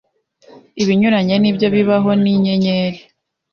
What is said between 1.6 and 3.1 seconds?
bibaho ni inyenyeri.